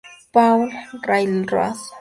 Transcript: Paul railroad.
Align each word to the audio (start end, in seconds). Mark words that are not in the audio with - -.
Paul 0.33 0.73
railroad. 1.07 1.77